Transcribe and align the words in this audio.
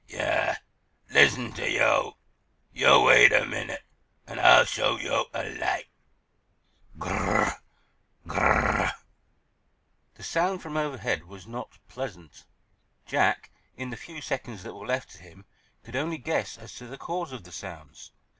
"Yah! 0.07 0.55
Listen 1.11 1.51
to 1.51 1.69
yo'! 1.69 2.17
Yo' 2.73 3.03
wait 3.05 3.31
er 3.31 3.45
minute, 3.45 3.83
an' 4.25 4.39
Ah'll 4.39 4.65
show 4.65 4.97
yo' 4.97 5.25
a 5.31 5.47
light." 5.59 5.89
Gr 6.97 7.07
r 7.09 7.35
r 7.35 7.37
r! 7.47 7.59
Gr 8.25 8.33
r 8.39 8.51
r 8.67 8.77
r! 8.85 8.93
That 10.15 10.23
sound 10.23 10.63
from 10.63 10.75
overhead 10.75 11.25
was 11.25 11.45
not 11.45 11.77
pleasant. 11.87 12.45
Jack, 13.05 13.51
in 13.77 13.91
the 13.91 13.95
few 13.95 14.21
seconds 14.21 14.63
that 14.63 14.73
were 14.73 14.87
left 14.87 15.11
to 15.11 15.17
him, 15.21 15.45
could 15.83 15.95
only 15.95 16.17
guess 16.17 16.57
as 16.57 16.73
to 16.77 16.87
the 16.87 16.97
cause 16.97 17.31
of 17.31 17.43
the 17.43 17.51
sounds. 17.51 18.11